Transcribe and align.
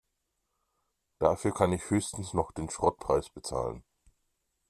Dafür 1.19 1.53
kann 1.53 1.73
ich 1.73 1.91
höchstens 1.91 2.33
noch 2.33 2.51
den 2.51 2.71
Schrottpreis 2.71 3.29
bezahlen. 3.29 3.83